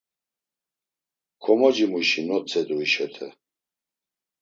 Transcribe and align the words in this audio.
Komocimuşi 1.43 2.21
notzedu 2.27 2.75
hişote. 2.81 3.27